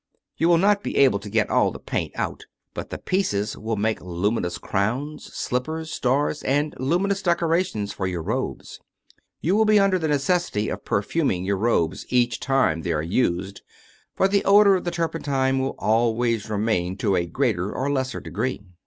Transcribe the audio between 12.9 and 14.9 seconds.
are used, for the odor of the